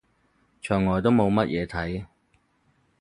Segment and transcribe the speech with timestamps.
[0.63, 2.05] 牆外都冇乜嘢睇